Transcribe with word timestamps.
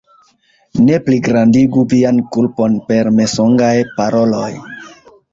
Ne 0.85 0.95
pligrandigu 1.09 1.83
vian 1.91 2.21
kulpon 2.35 2.77
per 2.87 3.09
mensogaj 3.19 3.75
paroloj! 3.99 4.49